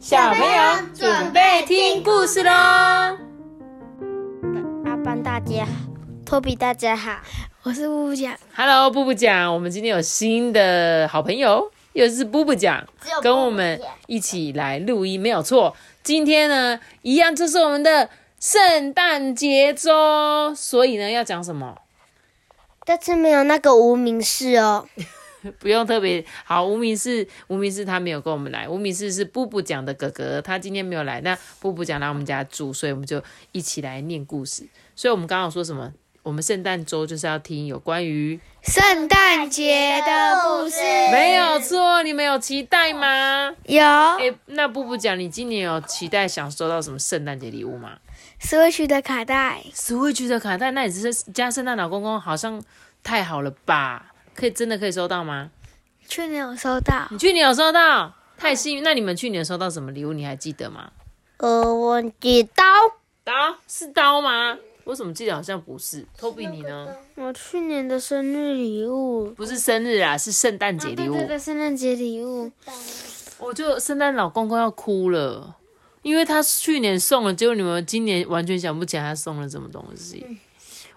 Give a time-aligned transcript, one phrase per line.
[0.00, 2.50] 小朋友准备听故事喽！
[4.86, 5.72] 阿班大家好，
[6.24, 7.20] 托比大家好，
[7.64, 8.34] 我是布布酱。
[8.56, 12.82] Hello，布布讲，我们今天有新的好朋友，又是布布讲，
[13.20, 15.76] 跟我们一起来录音，没有错。
[16.02, 18.08] 今天呢，一样就是我们的
[18.40, 21.76] 圣诞节周，所以呢，要讲什么？
[22.86, 24.86] 这次没有那个无名氏哦，
[25.58, 31.20] 不用特别好，无名氏，无名氏他没有跟我们来，无名氏是布布讲的哥哥，他今天没有来。
[31.22, 33.22] 那布布讲来我们家住，所以我们就
[33.52, 34.66] 一起来念故事。
[34.94, 35.92] 所以我们刚刚有说什么？
[36.22, 40.78] 我们圣诞周就是要听有关于圣诞节的故事
[41.10, 43.50] 没有错，你们有期待吗？
[43.64, 47.96] 有哎、那布布讲，你今年有期待想收到什么圣诞节礼物吗
[48.38, 52.62] Switch 的卡带，？Switch 的卡带，那也是家圣诞老公公好像
[53.02, 54.09] 太好了吧？
[54.34, 55.50] 可以真的可以收到吗？
[56.08, 57.06] 去年有收到。
[57.10, 58.82] 你去年有收到，太幸运。
[58.82, 60.12] 那你们去年收到什么礼物？
[60.12, 60.90] 你还记得吗？
[61.36, 62.64] 呃，我记刀，
[63.22, 63.32] 刀
[63.66, 64.58] 是刀吗？
[64.84, 66.88] 我怎么记得好像不是？Toby 你呢？
[67.14, 71.12] 我去年的生日礼物，不是生日啊，是圣诞节礼物。
[71.12, 72.50] 对对对，圣诞节礼物，
[73.38, 75.54] 我就圣诞老公公要哭了，
[76.02, 80.26] 因为他去年送了，结果你们今年完全想不起来他送了什么东西。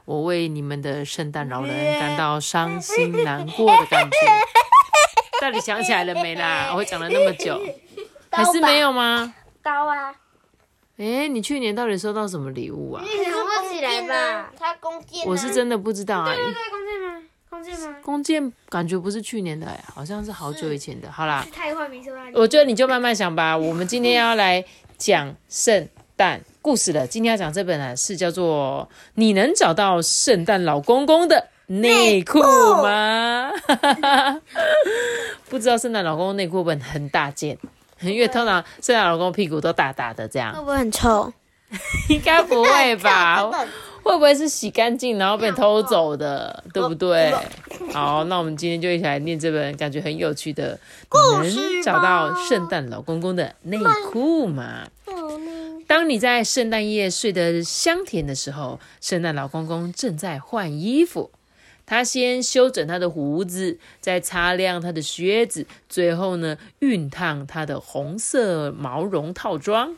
[0.06, 4.18] 我为你们的圣诞老人 感到伤心难过的感觉。
[5.42, 6.74] 到底想起来了没啦？
[6.76, 7.60] 我讲了那么久，
[8.32, 9.34] 还是没有吗？
[9.62, 10.14] 刀啊，
[10.98, 13.04] 诶，你去年到底收到什么礼物啊？
[13.04, 14.52] 你想不起来吧？
[14.58, 16.34] 他弓箭、啊，我是真的不知道啊。
[16.34, 17.24] 对，弓箭吗？
[17.50, 17.96] 弓箭吗？
[18.02, 21.12] 弓箭感觉不是去年的、哎，好像是好久以前的。
[21.12, 22.22] 好啦，太坏没收到。
[22.34, 23.58] 我觉得你就慢慢想吧。
[23.58, 24.64] 我们今天要来
[24.98, 27.08] 讲圣诞故事了。
[27.08, 33.52] 今天要讲这本呢是叫做《你能找到圣诞老公公的内裤吗？》
[35.50, 37.58] 不知道圣诞老公公内裤会不会很大件？
[38.02, 41.32] 因为通常圣诞老公公屁股都大大的，这样会不会很臭？
[42.10, 43.50] 应该不会吧？
[44.04, 47.34] 会不会是洗干净然后被偷走的，对不对？
[47.94, 50.78] 好，那我们今天就一起来念这本感觉很有趣的
[51.42, 53.78] 《能找到圣诞老公公的内
[54.12, 54.82] 裤吗》。
[55.96, 61.30] 当你在圣诞夜睡得香甜的时候，圣诞老公公正在换衣服。
[61.86, 69.96] 他先修整他的胡子，再擦亮他的靴子，最后呢，熨烫他的红色毛绒套装。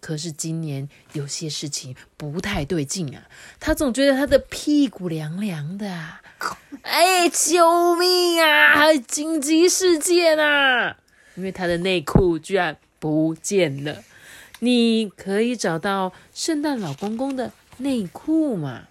[0.00, 3.28] 可是今年有些事情不太对劲啊，
[3.60, 5.88] 他总觉得他的屁股凉凉的！
[6.82, 8.92] 哎，救命啊！
[8.94, 10.96] 紧急事件啊！
[11.36, 14.02] 因为他的内裤居然不见了。
[14.60, 18.84] 你可以找到圣诞老公公的内裤吗？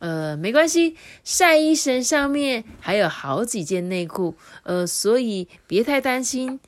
[0.00, 6.60] 呃，没关系，晒衣绳上面还有好几件内裤，呃，所以别太担心。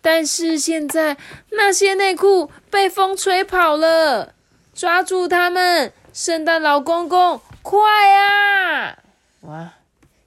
[0.00, 1.18] 但是现在
[1.50, 4.34] 那些内裤被风吹跑了，
[4.74, 5.92] 抓住他们！
[6.14, 7.78] 圣诞老公公，快
[8.16, 8.98] 啊！
[9.42, 9.74] 哇！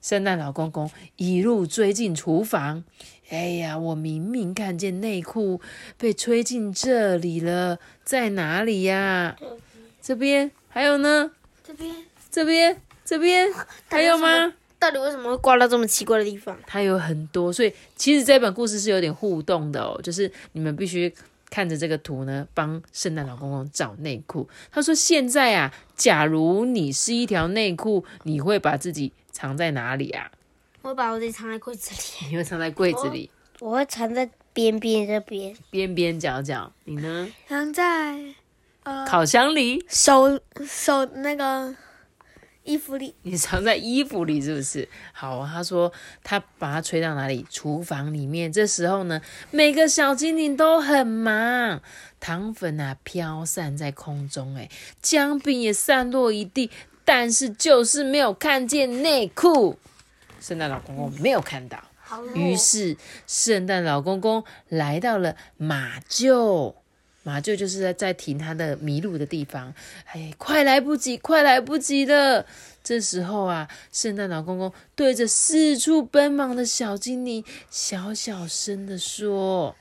[0.01, 2.83] 圣诞老公公一路追进厨房。
[3.31, 5.61] 哎呀，我明明看见内裤
[5.97, 9.37] 被吹进这里了，在哪里呀？
[10.01, 11.31] 这边还有呢？
[11.63, 11.95] 这边
[12.29, 13.47] 这边这边
[13.87, 14.53] 还有吗？
[14.77, 16.57] 到底为什么会挂到这么奇怪的地方？
[16.67, 21.13] 它有很多，所以其实这本故事是有点互动的哦，就是你们必须
[21.49, 24.49] 看着这个图呢，帮圣诞老公公找内裤。
[24.71, 30.31] 他说：“现在啊，假如你是一条内裤，你会把自己藏在哪里啊？
[30.81, 36.71] 我把我自己藏在柜子里， 你会藏在柜子里我会藏在边边这边，边边角角。
[36.85, 37.29] 你呢？
[37.47, 38.17] 藏在
[38.83, 39.85] 呃烤箱里？
[39.87, 41.75] 手手那个
[42.63, 43.13] 衣服里。
[43.21, 44.89] 你藏在衣服里是不是？
[45.13, 45.93] 好，他说
[46.23, 47.45] 他把它吹到哪里？
[47.51, 48.51] 厨房里面。
[48.51, 49.21] 这时候呢，
[49.51, 51.79] 每个小精灵都很忙，
[52.19, 54.67] 糖粉啊飘散在空中，哎，
[55.01, 56.71] 姜饼也散落一地，
[57.05, 59.77] 但是就是没有看见内裤。
[60.41, 61.81] 圣诞老公公没有看到，
[62.35, 66.75] 于是圣诞老公公来到了马厩。
[67.23, 69.71] 马厩就是在在停他的迷路的地方，
[70.05, 72.43] 哎，快来不及，快来不及了！
[72.83, 79.75] 这时候啊，圣诞老公公对着四处奔忙的小精灵小小声的说：“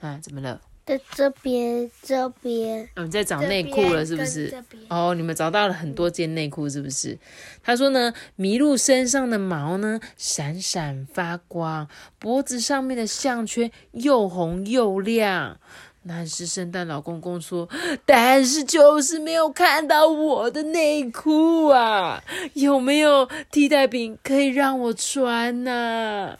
[0.00, 0.62] 啊，怎么了？
[0.84, 4.52] 在这边，这边，我们在找内裤了，是不是？
[4.88, 7.16] 哦，你们找到了很多件内裤，是不是？
[7.62, 11.88] 他说呢，麋鹿身上的毛呢闪闪发光，
[12.18, 15.60] 脖子上面的项圈又红又亮。
[16.04, 17.68] 但是圣诞老公公说，
[18.04, 22.20] 但是就是没有看到我的内裤啊，
[22.54, 26.36] 有没有替代品可以让我穿呢、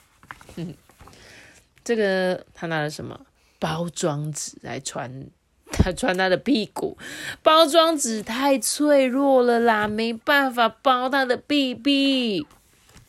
[1.85, 3.21] 这个他拿了什么？
[3.63, 5.29] 包装纸来穿，
[5.71, 6.99] 他 穿他的屁股。
[7.45, 12.45] 包装纸太脆弱了啦，没办法包他的屁屁。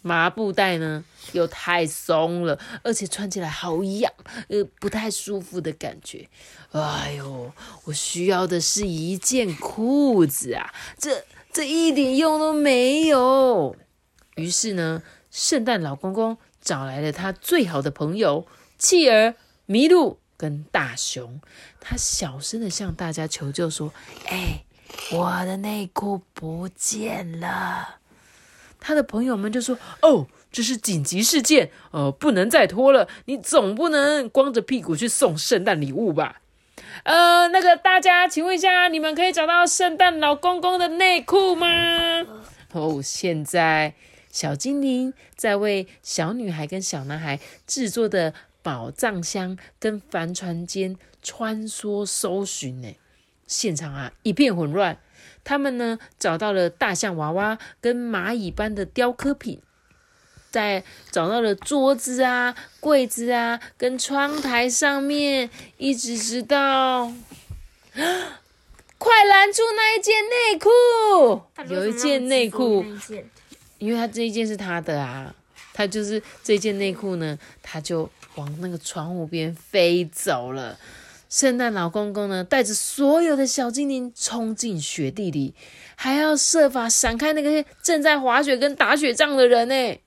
[0.04, 4.14] 麻布袋呢又太松了，而且穿起来好痒，
[4.50, 6.30] 呃，不太舒服的感觉。
[6.72, 7.52] 哎呦，
[7.86, 13.76] 我需要的是一件裤子啊，这这一点用都没有。
[14.36, 15.02] 于是呢，
[15.32, 18.46] 圣诞老公公找来了他最好的朋友
[18.78, 19.34] 企鹅、
[19.68, 21.40] 麋鹿跟大熊，
[21.80, 23.94] 他小声的向大家求救说
[24.28, 24.66] ：“哎，
[25.14, 28.00] 我的内裤不见了。”
[28.78, 33.08] 他的朋友们就说：“哦，这是紧急事件，呃，不能再拖了。
[33.24, 36.42] 你总不能光着屁股去送圣诞礼物吧？
[37.06, 41.68] 呃，那个大家，请问一下，你们可以找到圣诞老公公的内裤吗？
[42.74, 43.94] 哦，现在
[44.30, 52.96] 小精灵在为小女孩跟小男孩制作的宝藏箱跟帆船间穿梭搜寻呢，
[53.46, 54.98] 现场啊一片混乱。”
[55.46, 59.62] 他们呢找到了大象娃娃跟蚂蚁般的雕刻品，
[60.50, 67.12] 在找到了桌子啊、柜子啊跟窗台上面，一直直到，
[68.98, 71.42] 快拦住那一件内裤！
[71.68, 72.86] 有一件内裤，
[73.80, 75.36] 因为他这一件是他的啊，
[75.74, 80.78] 他就是这件内裤呢，他就往那个窗户边飞走了。
[81.30, 85.56] 圣诞老公公呢，带着所有的小精灵冲进雪地里，
[85.96, 90.00] 还要设法闪开那个正在滑雪跟打雪仗的人呢。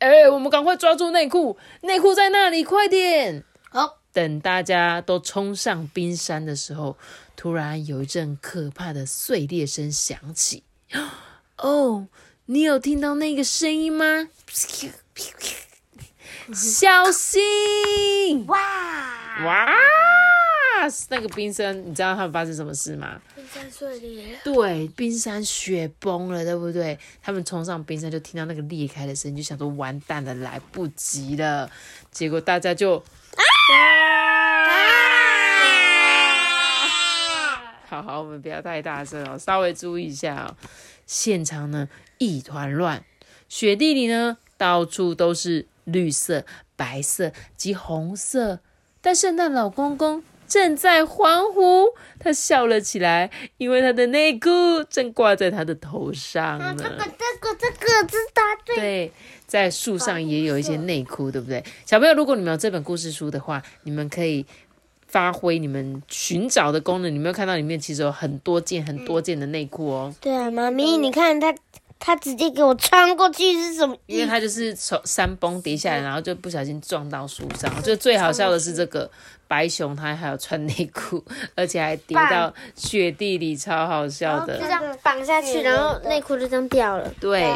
[0.00, 3.44] 哎，我们赶快抓住内裤，内裤在那里，快点！
[3.70, 6.98] 好，等大家都冲上冰山的时候，
[7.36, 10.64] 突然有一阵可怕的碎裂声响起。
[11.58, 12.08] 哦，
[12.46, 14.28] 你有听到那个声音吗？
[16.52, 18.46] 小心！
[18.46, 18.58] 哇
[19.44, 19.68] 哇！
[21.08, 23.18] 那个冰山，你知道他们发生什么事吗？
[23.34, 24.38] 冰山碎裂。
[24.44, 26.98] 对，冰山雪崩了，对不对？
[27.22, 31.70] 他们冲上冰山，就听到那个裂开的声音，就想说完蛋了，来不及了。
[32.10, 33.42] 结果大家就啊！
[37.88, 40.56] 好好，我们不要太大声哦，稍微注意一下哦。
[41.06, 41.88] 现场呢
[42.18, 43.04] 一团乱，
[43.48, 46.44] 雪地里呢到处都是绿色、
[46.76, 48.60] 白色及红色，
[49.00, 50.22] 但圣诞老公公。
[50.46, 51.86] 正在欢呼，
[52.18, 54.48] 他笑了起来，因为他的内裤
[54.90, 56.74] 正挂在他的头上呢。
[56.76, 59.10] 这个、这个、这个是他对，
[59.46, 61.64] 在树上也有一些内裤，对不对？
[61.86, 64.44] 小朋友，如果你们有这本故事书的话，你们可以
[65.08, 67.12] 发挥你们寻找的功能。
[67.12, 70.14] 你没有看到里面其实有很多件、很多件的内裤哦。
[70.20, 71.54] 对啊，妈咪，你看他。
[71.98, 73.96] 他直接给我穿过去是什么？
[74.06, 77.82] 因为他就是从山崩跌下来，然后就不小心撞到树上。
[77.82, 79.10] 就最好笑的是这个
[79.48, 81.24] 白熊，它还有穿内裤，
[81.54, 84.58] 而且还跌到雪地里，超好笑的。
[84.58, 87.10] 就这样绑下去，然后内裤就这样掉了。
[87.20, 87.50] 对，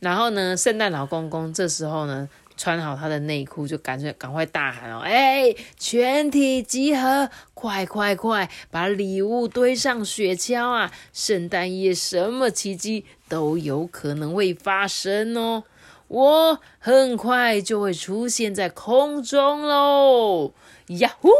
[0.00, 2.28] 然后呢，圣诞老公公这时候呢。
[2.60, 4.98] 穿好他的内裤，就赶快赶快大喊哦！
[4.98, 10.92] 哎，全体集合，快快快，把礼物堆上雪橇啊！
[11.10, 15.64] 圣诞夜什么奇迹都有可能会发生哦！
[16.08, 20.52] 我很快就会出现在空中喽！
[20.88, 21.30] 呀呼！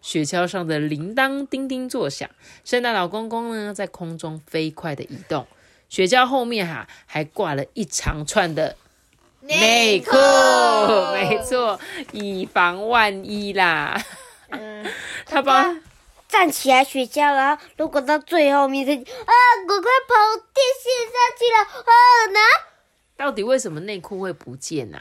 [0.00, 2.30] 雪橇上的铃铛叮叮作响，
[2.64, 5.46] 圣诞老公公呢在空中飞快的移动。
[5.88, 8.76] 雪橇后面哈还挂了一长串的
[9.40, 10.16] 内裤，
[11.12, 11.80] 没错，
[12.12, 14.00] 以防万一啦。
[14.50, 14.86] 嗯，
[15.24, 15.76] 他把
[16.28, 19.32] 站起来雪橇，然后如果到最后面，的啊，
[19.66, 20.14] 赶快跑
[20.54, 21.92] 电线上去了啊！
[22.32, 24.98] 那到底为什么内裤会不见呢？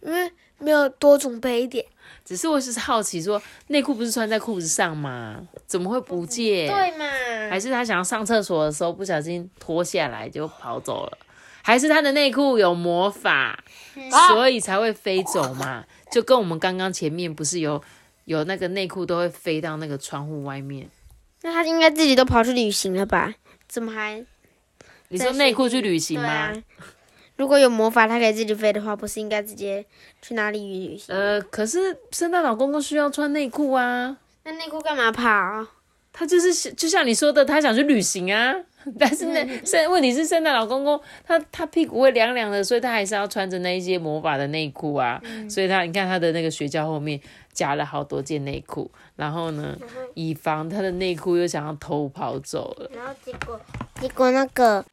[0.00, 1.86] 因为没有多准备一点。
[2.24, 5.40] 只是我是好奇，说内裤不是穿在裤子上吗？
[5.66, 6.68] 怎么会不见？
[6.68, 7.04] 对嘛？
[7.50, 11.18] 还是他想要上厕所的时候不小心脱下来就跑走了？
[11.62, 13.62] 还是他的内裤有魔法，
[14.28, 15.84] 所以才会飞走嘛？
[16.10, 17.82] 就跟我们刚刚前面不是有
[18.24, 20.88] 有那个内裤都会飞到那个窗户外面？
[21.42, 23.34] 那他应该自己都跑去旅行了吧？
[23.68, 24.24] 怎么还？
[25.08, 26.52] 你说内裤去旅行吗？
[27.38, 29.84] 如果有魔法，它可以自己飞的话，不是应该直接
[30.20, 31.14] 去哪里旅行？
[31.14, 34.16] 呃，可是圣诞老公公需要穿内裤啊。
[34.42, 35.64] 那内裤干嘛跑？
[36.12, 38.56] 他就是就像你说的，他想去旅行啊。
[38.98, 45.22] 但是呢，圣问题是圣诞老公公他他屁股会凉凉的，所以他还是要穿着那一些魔法的内裤啊。
[45.48, 47.20] 所以他你看他的那个雪橇后面
[47.52, 49.78] 夹了好多件内裤，然后呢，
[50.14, 52.90] 以防他的内裤又想要偷跑走了。
[52.92, 53.60] 然后结果
[54.00, 54.84] 结果那个。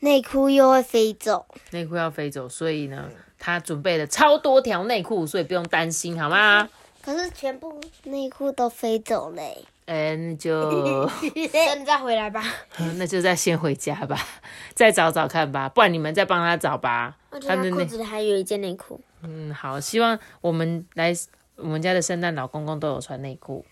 [0.00, 6.68] 内裤又会飞走，内裤要飞走，所以呢，他准备了超多条内裤，所以不用担心，好吗？
[7.02, 9.64] 可是全部内裤都飞走嘞。
[9.86, 11.04] 嗯，就
[11.52, 12.42] 等你再回来吧。
[12.96, 14.16] 那就再先回家吧，
[14.74, 17.16] 再找找看吧，不然你们再帮他找吧。
[17.46, 19.00] 他的裤子里还有一件内裤。
[19.22, 21.12] 嗯，好，希望我们来
[21.56, 23.64] 我们家的圣诞老公公都有穿内裤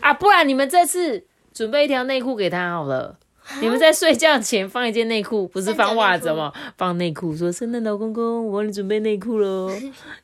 [0.00, 3.16] 啊，不然你们这次准备一条内裤给他好了。
[3.60, 6.52] 你们在睡觉前放一件内裤，不是放袜子吗？
[6.76, 9.70] 放内裤，说圣诞老公公，我帮你准备内裤喽。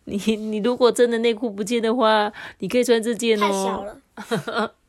[0.04, 3.46] 你你如果真的内裤不见的话，你可以穿这件哦。
[3.46, 4.74] 太小了。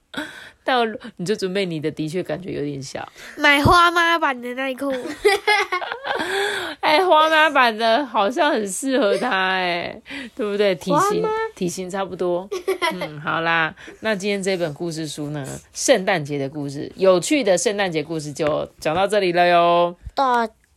[0.65, 0.83] 到
[1.15, 3.07] 你就准备你的，的确感觉有点小。
[3.37, 4.91] 买花妈版的内裤。
[6.81, 10.01] 哎，花妈版的好像很适合他，哎，
[10.35, 10.73] 对不对？
[10.75, 11.23] 体型
[11.55, 12.47] 体型差不多。
[12.93, 19.95] 嗯，好啦，那今天这本故事书呢，圣诞节的故事，有趣的圣诞节故事就讲到这里了哟。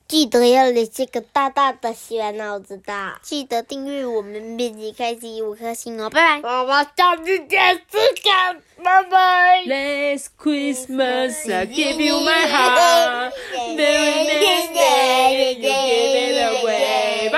[0.09, 6.65] 记得要连这个大大的洗碗脑子的，记得订阅我们编辑开心五颗星哦，拜拜！
[8.83, 13.33] 拜拜！Let's Christmas, I give you my heart,
[13.77, 15.77] Merry Christmas, give
[16.25, 17.29] it away,